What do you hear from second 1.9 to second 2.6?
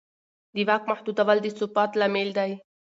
لامل دی